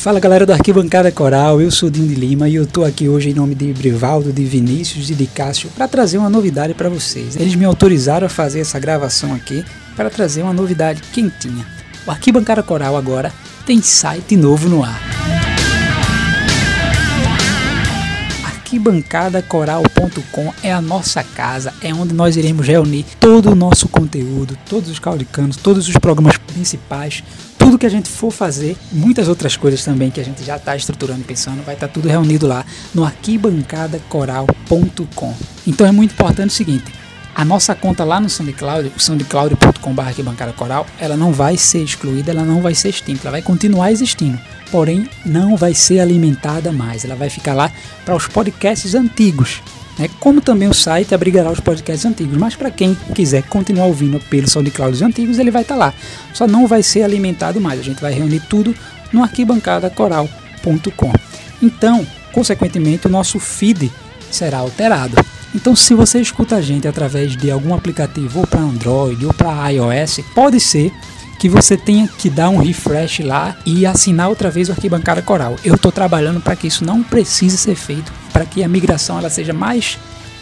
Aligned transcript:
Fala 0.00 0.18
galera 0.18 0.46
do 0.46 0.52
Arquibancada 0.54 1.12
Coral, 1.12 1.60
eu 1.60 1.70
sou 1.70 1.90
Dinho 1.90 2.08
de 2.08 2.14
Lima 2.14 2.48
e 2.48 2.54
eu 2.54 2.66
tô 2.66 2.84
aqui 2.84 3.06
hoje 3.06 3.28
em 3.28 3.34
nome 3.34 3.54
de 3.54 3.70
Brivaldo, 3.70 4.32
de 4.32 4.46
Vinícius 4.46 5.10
e 5.10 5.14
de 5.14 5.26
Cássio 5.26 5.68
para 5.76 5.86
trazer 5.86 6.16
uma 6.16 6.30
novidade 6.30 6.72
para 6.72 6.88
vocês. 6.88 7.36
Eles 7.36 7.54
me 7.54 7.66
autorizaram 7.66 8.26
a 8.26 8.30
fazer 8.30 8.60
essa 8.60 8.78
gravação 8.78 9.34
aqui 9.34 9.62
para 9.94 10.08
trazer 10.08 10.42
uma 10.42 10.54
novidade 10.54 11.02
quentinha. 11.12 11.66
O 12.06 12.10
Arquibancada 12.10 12.62
Coral 12.62 12.96
agora 12.96 13.30
tem 13.66 13.82
site 13.82 14.36
novo 14.36 14.70
no 14.70 14.82
ar. 14.82 14.98
arquibancadacoral.com 18.70 20.54
é 20.62 20.72
a 20.72 20.80
nossa 20.80 21.22
casa, 21.22 21.74
é 21.82 21.92
onde 21.92 22.14
nós 22.14 22.36
iremos 22.36 22.66
reunir 22.66 23.04
todo 23.18 23.50
o 23.50 23.54
nosso 23.54 23.86
conteúdo, 23.86 24.56
todos 24.66 24.88
os 24.88 24.98
caudicanos, 24.98 25.56
todos 25.56 25.88
os 25.88 25.96
programas 25.98 26.38
principais, 26.38 27.22
tudo 27.60 27.78
que 27.78 27.84
a 27.84 27.90
gente 27.90 28.08
for 28.08 28.30
fazer, 28.30 28.74
muitas 28.90 29.28
outras 29.28 29.54
coisas 29.54 29.84
também 29.84 30.10
que 30.10 30.18
a 30.18 30.24
gente 30.24 30.42
já 30.42 30.56
está 30.56 30.74
estruturando 30.74 31.20
e 31.20 31.24
pensando, 31.24 31.62
vai 31.62 31.74
estar 31.74 31.88
tá 31.88 31.92
tudo 31.92 32.08
reunido 32.08 32.46
lá 32.46 32.64
no 32.94 33.04
arquibancadacoral.com. 33.04 35.34
Então 35.66 35.86
é 35.86 35.92
muito 35.92 36.12
importante 36.12 36.48
o 36.48 36.54
seguinte, 36.54 36.90
a 37.34 37.44
nossa 37.44 37.74
conta 37.74 38.02
lá 38.02 38.18
no 38.18 38.30
SoundCloud, 38.30 38.90
soundcloud.com.br 38.96 40.00
ela 40.98 41.18
não 41.18 41.32
vai 41.32 41.58
ser 41.58 41.82
excluída, 41.82 42.30
ela 42.30 42.44
não 42.44 42.62
vai 42.62 42.74
ser 42.74 42.88
extinta, 42.88 43.24
ela 43.24 43.32
vai 43.32 43.42
continuar 43.42 43.92
existindo, 43.92 44.40
porém 44.70 45.06
não 45.26 45.54
vai 45.54 45.74
ser 45.74 46.00
alimentada 46.00 46.72
mais, 46.72 47.04
ela 47.04 47.14
vai 47.14 47.28
ficar 47.28 47.52
lá 47.52 47.70
para 48.06 48.16
os 48.16 48.26
podcasts 48.26 48.94
antigos, 48.94 49.60
né? 49.98 50.08
como 50.18 50.40
também 50.40 50.68
o 50.68 50.74
site 50.74 51.14
abrigará 51.14 51.50
os 51.50 51.60
podcasts 51.60 52.04
antigos, 52.04 52.36
mas 52.36 52.54
para 52.54 52.70
quem 52.70 52.96
quiser 53.14 53.42
continuar 53.44 53.86
ouvindo 53.86 54.20
pelo 54.28 54.48
SoundCloud 54.48 55.02
antigos, 55.04 55.38
ele 55.38 55.50
vai 55.50 55.62
estar 55.62 55.74
tá 55.74 55.78
lá, 55.78 55.94
só 56.32 56.46
não 56.46 56.66
vai 56.66 56.82
ser 56.82 57.02
alimentado 57.02 57.60
mais, 57.60 57.80
a 57.80 57.82
gente 57.82 58.00
vai 58.00 58.12
reunir 58.12 58.40
tudo 58.48 58.74
no 59.12 59.22
arquibancadacoral.com. 59.22 61.12
Então, 61.62 62.06
consequentemente, 62.32 63.06
o 63.06 63.10
nosso 63.10 63.38
feed 63.38 63.90
será 64.30 64.58
alterado. 64.58 65.16
Então, 65.54 65.74
se 65.74 65.94
você 65.94 66.20
escuta 66.20 66.56
a 66.56 66.60
gente 66.60 66.86
através 66.86 67.36
de 67.36 67.50
algum 67.50 67.74
aplicativo 67.74 68.40
ou 68.40 68.46
para 68.46 68.60
Android 68.60 69.26
ou 69.26 69.34
para 69.34 69.68
iOS, 69.70 70.20
pode 70.34 70.60
ser 70.60 70.92
que 71.40 71.48
você 71.48 71.76
tenha 71.76 72.06
que 72.06 72.28
dar 72.28 72.50
um 72.50 72.58
refresh 72.58 73.20
lá 73.20 73.56
e 73.64 73.86
assinar 73.86 74.28
outra 74.28 74.50
vez 74.50 74.68
o 74.68 74.72
Arquibancada 74.72 75.22
Coral. 75.22 75.56
Eu 75.64 75.74
estou 75.74 75.90
trabalhando 75.90 76.40
para 76.40 76.54
que 76.54 76.66
isso 76.66 76.84
não 76.84 77.02
precise 77.02 77.56
ser 77.56 77.74
feito, 77.74 78.12
para 78.40 78.46
que 78.46 78.64
a 78.64 78.68
migração 78.68 79.18
ela 79.18 79.28
seja 79.28 79.52
mais 79.52 79.98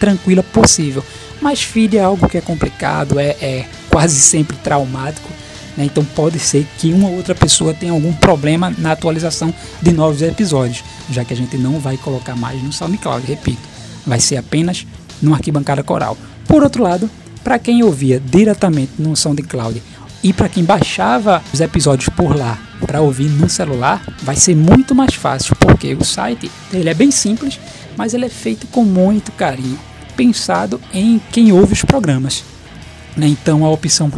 tranquila 0.00 0.42
possível. 0.42 1.04
Mas 1.42 1.62
feed 1.62 1.98
é 1.98 2.00
algo 2.00 2.26
que 2.26 2.38
é 2.38 2.40
complicado, 2.40 3.20
é, 3.20 3.36
é 3.38 3.66
quase 3.90 4.18
sempre 4.18 4.56
traumático. 4.56 5.28
Né? 5.76 5.84
Então 5.84 6.02
pode 6.02 6.38
ser 6.38 6.66
que 6.78 6.90
uma 6.90 7.10
outra 7.10 7.34
pessoa 7.34 7.74
tenha 7.74 7.92
algum 7.92 8.14
problema 8.14 8.74
na 8.78 8.92
atualização 8.92 9.52
de 9.82 9.92
novos 9.92 10.22
episódios, 10.22 10.82
já 11.10 11.22
que 11.22 11.34
a 11.34 11.36
gente 11.36 11.58
não 11.58 11.78
vai 11.78 11.98
colocar 11.98 12.34
mais 12.34 12.62
no 12.62 12.72
SoundCloud, 12.72 13.26
repito 13.26 13.60
vai 14.06 14.18
ser 14.18 14.38
apenas 14.38 14.86
no 15.20 15.34
arquibancada 15.34 15.82
coral. 15.82 16.16
Por 16.48 16.62
outro 16.62 16.82
lado, 16.82 17.10
para 17.44 17.58
quem 17.58 17.82
ouvia 17.82 18.18
diretamente 18.18 18.92
no 18.98 19.14
SoundCloud 19.14 19.82
e 20.22 20.32
para 20.32 20.48
quem 20.48 20.64
baixava 20.64 21.42
os 21.52 21.60
episódios 21.60 22.08
por 22.10 22.36
lá 22.36 22.58
para 22.86 23.00
ouvir 23.00 23.28
no 23.28 23.48
celular, 23.48 24.02
vai 24.22 24.36
ser 24.36 24.56
muito 24.56 24.94
mais 24.94 25.14
fácil, 25.14 25.54
porque 25.56 25.94
o 25.94 26.04
site 26.04 26.50
ele 26.72 26.88
é 26.88 26.94
bem 26.94 27.10
simples, 27.10 27.58
mas 27.96 28.14
ele 28.14 28.26
é 28.26 28.28
feito 28.28 28.66
com 28.66 28.84
muito 28.84 29.32
carinho, 29.32 29.78
pensado 30.16 30.80
em 30.92 31.20
quem 31.30 31.52
ouve 31.52 31.72
os 31.72 31.84
programas. 31.84 32.44
Né? 33.16 33.28
Então 33.28 33.64
a 33.64 33.70
opção 33.70 34.10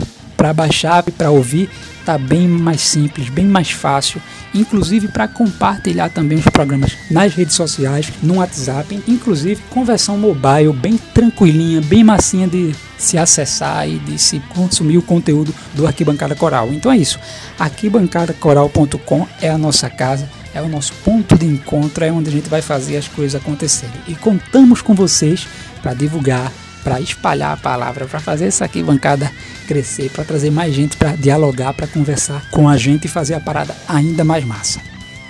para 0.44 0.52
baixar 0.52 1.02
e 1.06 1.10
para 1.10 1.30
ouvir 1.30 1.70
tá 2.04 2.18
bem 2.18 2.46
mais 2.46 2.82
simples, 2.82 3.30
bem 3.30 3.46
mais 3.46 3.70
fácil, 3.70 4.20
inclusive 4.54 5.08
para 5.08 5.26
compartilhar 5.26 6.10
também 6.10 6.36
os 6.36 6.44
programas 6.44 6.94
nas 7.10 7.32
redes 7.32 7.54
sociais, 7.54 8.12
no 8.22 8.34
WhatsApp, 8.34 9.02
inclusive 9.08 9.62
conversão 9.70 10.18
mobile 10.18 10.74
bem 10.74 10.98
tranquilinha, 11.14 11.80
bem 11.80 12.04
massinha 12.04 12.46
de 12.46 12.74
se 12.98 13.16
acessar 13.16 13.88
e 13.88 13.98
de 14.00 14.18
se 14.18 14.38
consumir 14.50 14.98
o 14.98 15.02
conteúdo 15.02 15.54
do 15.72 15.86
Arquibancada 15.86 16.34
Coral. 16.34 16.70
Então 16.74 16.92
é 16.92 16.98
isso. 16.98 17.18
Arquibancadacoral.com 17.58 19.26
é 19.40 19.48
a 19.48 19.56
nossa 19.56 19.88
casa, 19.88 20.28
é 20.52 20.60
o 20.60 20.68
nosso 20.68 20.92
ponto 21.02 21.38
de 21.38 21.46
encontro, 21.46 22.04
é 22.04 22.12
onde 22.12 22.28
a 22.28 22.32
gente 22.32 22.50
vai 22.50 22.60
fazer 22.60 22.98
as 22.98 23.08
coisas 23.08 23.40
acontecerem. 23.40 23.96
E 24.06 24.14
contamos 24.14 24.82
com 24.82 24.94
vocês 24.94 25.48
para 25.80 25.94
divulgar 25.94 26.52
para 26.84 27.00
espalhar 27.00 27.54
a 27.54 27.56
palavra, 27.56 28.04
para 28.04 28.20
fazer 28.20 28.44
essa 28.44 28.66
aqui 28.66 28.82
bancada 28.82 29.32
crescer, 29.64 30.10
para 30.10 30.24
trazer 30.24 30.50
mais 30.50 30.74
gente 30.74 30.96
para 30.96 31.16
dialogar, 31.16 31.72
para 31.74 31.86
conversar 31.86 32.50
com 32.50 32.68
a 32.68 32.76
gente 32.76 33.06
e 33.06 33.08
fazer 33.08 33.34
a 33.34 33.40
parada 33.40 33.74
ainda 33.88 34.24
mais 34.24 34.44
massa. 34.44 34.80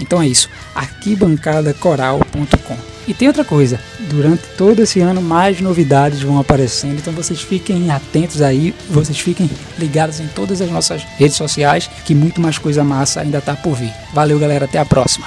Então 0.00 0.20
é 0.20 0.26
isso, 0.26 0.50
arquibancadacoral.com. 0.74 2.94
E 3.06 3.12
tem 3.12 3.28
outra 3.28 3.44
coisa, 3.44 3.78
durante 4.08 4.42
todo 4.56 4.80
esse 4.80 4.98
ano 5.00 5.20
mais 5.20 5.60
novidades 5.60 6.22
vão 6.22 6.38
aparecendo, 6.38 6.98
então 6.98 7.12
vocês 7.12 7.42
fiquem 7.42 7.90
atentos 7.90 8.40
aí, 8.40 8.74
vocês 8.88 9.20
fiquem 9.20 9.50
ligados 9.78 10.20
em 10.20 10.26
todas 10.28 10.62
as 10.62 10.70
nossas 10.70 11.02
redes 11.18 11.36
sociais, 11.36 11.88
que 12.04 12.14
muito 12.14 12.40
mais 12.40 12.56
coisa 12.56 12.82
massa 12.82 13.20
ainda 13.20 13.38
está 13.38 13.54
por 13.54 13.74
vir. 13.74 13.92
Valeu 14.14 14.38
galera, 14.38 14.64
até 14.64 14.78
a 14.78 14.86
próxima. 14.86 15.26